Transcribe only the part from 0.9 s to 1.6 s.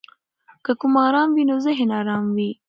آرام وي نو